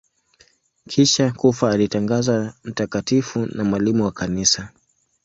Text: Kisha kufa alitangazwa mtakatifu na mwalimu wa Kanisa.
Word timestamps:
Kisha 0.89 1.31
kufa 1.31 1.71
alitangazwa 1.71 2.53
mtakatifu 2.63 3.45
na 3.45 3.63
mwalimu 3.63 4.03
wa 4.05 4.11
Kanisa. 4.11 4.71